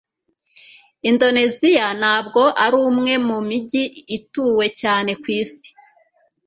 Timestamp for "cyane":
4.81-5.11